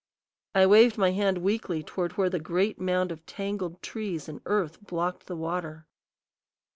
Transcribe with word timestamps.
I 0.55 0.65
waved 0.65 0.97
my 0.97 1.11
hand 1.11 1.37
weakly 1.37 1.83
toward 1.83 2.13
where 2.13 2.31
the 2.31 2.39
great 2.39 2.81
mound 2.81 3.11
of 3.11 3.23
tangled 3.27 3.83
trees 3.83 4.27
and 4.27 4.41
earth 4.47 4.79
blocked 4.81 5.27
the 5.27 5.35
water. 5.35 5.85